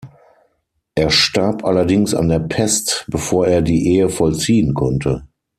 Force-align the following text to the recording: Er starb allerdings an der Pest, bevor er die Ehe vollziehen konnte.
Er 0.95 1.11
starb 1.11 1.63
allerdings 1.63 2.15
an 2.15 2.27
der 2.27 2.39
Pest, 2.39 3.05
bevor 3.07 3.45
er 3.45 3.61
die 3.61 3.87
Ehe 3.87 4.09
vollziehen 4.09 4.73
konnte. 4.73 5.27